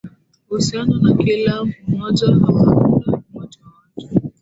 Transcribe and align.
uhusiano 0.49 0.95
na 1.03 1.13
kila 1.23 1.65
mmoja 1.87 2.27
hawaunda 2.27 3.07
umati 3.31 3.59
wa 3.63 3.71
watu 3.73 4.29